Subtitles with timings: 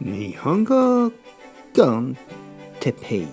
[0.00, 1.10] 日本語
[1.74, 2.16] コン
[2.78, 3.28] テペイ。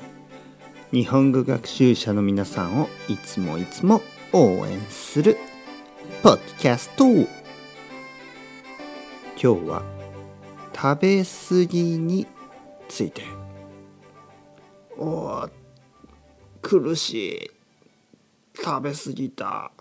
[0.92, 4.02] 日本語学習者の皆さんをいつもいつも
[4.34, 5.38] 応援する
[6.24, 7.06] ポッドキャスト。
[7.06, 7.28] 今
[9.38, 9.84] 日は
[10.76, 12.26] 食べ過ぎに
[12.90, 13.22] ついて。
[14.98, 15.48] お
[16.64, 17.52] 苦しい。
[18.56, 19.72] 食べ過ぎた。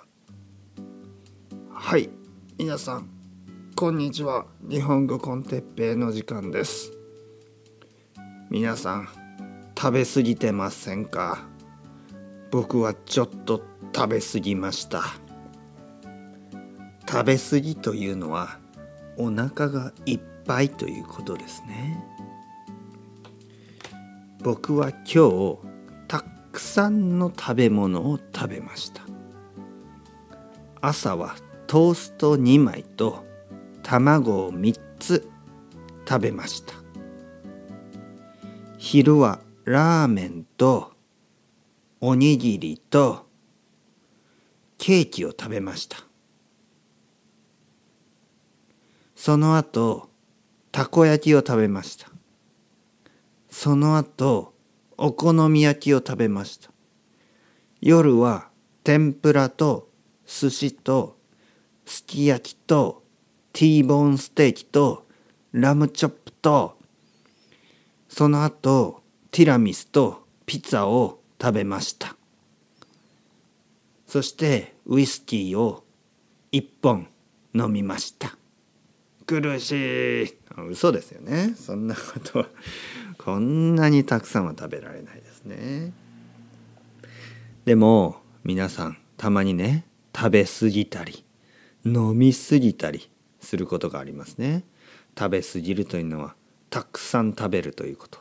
[1.71, 2.11] はい
[2.59, 3.14] 皆さん。
[3.77, 4.47] こんにちは。
[4.63, 6.93] 日本語コンテッペイの時間です。
[8.49, 9.09] 皆さん
[9.77, 11.49] 食べ過ぎてませんか？
[12.53, 15.03] 僕はちょっと食べ過ぎました。
[17.09, 18.61] 食べ過ぎというのは
[19.19, 22.01] お腹がいっぱいということですね。
[24.45, 25.59] 僕は今日
[26.07, 26.21] た
[26.53, 29.03] くさんの食べ物を食べました。
[30.81, 31.35] 朝は
[31.67, 33.25] トースト2枚と
[33.85, 35.31] 卵を3つ
[36.09, 36.75] 食べました。
[38.79, 40.93] 昼はラーメンと
[42.01, 43.27] おにぎりと
[44.79, 45.99] ケーキを食べました。
[49.15, 50.11] その後
[50.73, 52.09] たこ焼きを食べました。
[53.51, 54.55] その後
[54.97, 56.71] お好み焼きを食べました。
[57.83, 58.49] 夜は
[58.83, 59.91] 天ぷらと
[60.27, 61.19] 寿司と
[61.85, 63.04] すき焼きと
[63.55, 65.07] ティーボーンステーキと
[65.53, 66.77] ラムチョップと
[68.09, 72.17] その後ティラミスとピザを食べました。
[74.09, 75.85] そしてウイスキーを
[76.51, 77.07] 1本
[77.55, 78.37] 飲みました。
[79.25, 80.37] 苦しい。
[80.69, 81.55] 嘘ですよね。
[81.57, 82.47] そんなことは
[83.19, 85.93] こんなにたくさんは食べられないですね。
[87.65, 91.25] でも皆さんたまにね食べ過ぎたり
[91.85, 93.11] 飲み過ぎたり
[93.45, 94.65] することがありますね。
[95.17, 96.35] 食べ過ぎるというのは
[96.71, 98.19] たくさん食べるということ。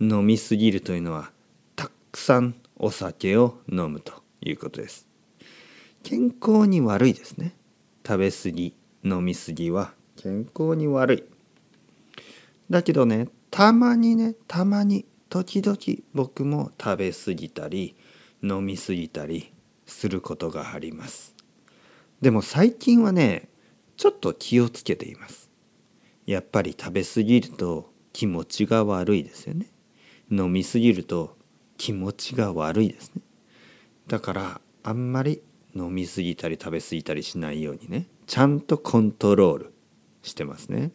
[0.00, 1.30] 飲み過ぎるというのは
[1.76, 5.06] たくさんお酒を飲むということです。
[6.02, 7.54] 健康に悪いですね。
[8.06, 8.74] 食べ過ぎ
[9.04, 11.24] 飲み過ぎは健康に悪い。
[12.68, 15.78] だけどねたまにねたまに時々
[16.12, 17.96] 僕も食べ過ぎたり
[18.42, 19.52] 飲み過ぎたり
[19.86, 21.34] することがあります。
[22.20, 23.48] でも最近はね
[23.96, 25.50] ちょっと気をつけています。
[26.26, 29.66] やっぱり食べ過ぎると気持ちが悪いですよね。
[30.30, 31.36] 飲み過ぎると
[31.76, 33.22] 気持ちが悪いですね。
[34.06, 35.42] だからあんまり
[35.74, 39.74] 飲み過ぎたり食べ過ぎたりしないようにねちゃんとコントロール
[40.22, 40.92] してますね。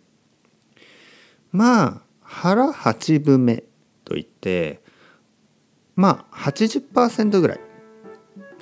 [1.52, 3.64] まあ腹八分目
[4.06, 4.82] といって
[5.96, 7.60] まあ80%ぐらい。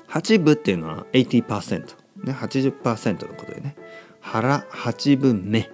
[0.09, 1.85] 8分っていうのは80%
[2.23, 3.75] ね80%のことでね。
[4.27, 5.69] 腹8分目。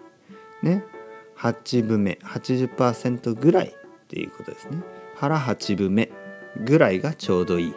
[0.62, 0.84] ね。
[1.38, 3.72] 8分目80%ぐらいっ
[4.08, 4.78] ていうことですね。
[5.16, 6.12] 腹8分目
[6.64, 7.74] ぐらいがちょうどいい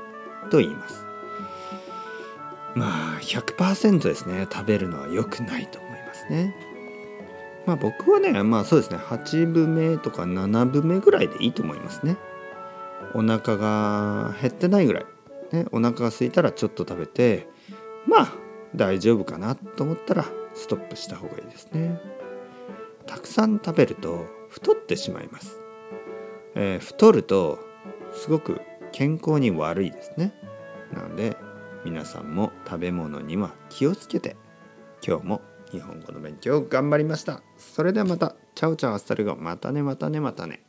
[0.51, 1.05] と言います。
[2.75, 4.47] まあ100%ですね。
[4.53, 6.55] 食べるのは良くないと思いますね。
[7.65, 8.99] まあ僕はねまあそうですね。
[8.99, 12.19] 8分目とか7分目ぐらいでいいと思いますね。
[13.15, 15.07] お腹が減ってないぐらい、
[15.53, 17.49] ね、お腹が空いたらちょっと食べて
[18.07, 18.33] まあ
[18.75, 20.27] 大丈夫かなと思ったら
[20.57, 22.01] ストップした方がいいですね。
[23.07, 25.61] たくさん食べると太ってしまいます。
[26.55, 27.61] えー、太ると
[28.13, 30.35] すごく健康に悪いですね。
[30.93, 31.37] なので
[31.85, 34.37] 皆さんも食べ物には気をつけて
[35.07, 37.43] 今日も日本語の勉強頑張りました。
[37.57, 38.35] それではまた。
[38.55, 40.66] Ciao ciao hasta luego またねまたねまたね。